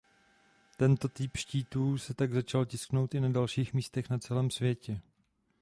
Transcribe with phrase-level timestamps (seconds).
[0.77, 5.01] Tento typ štítů se tak začal tisknout i na dalších místech na celém světě.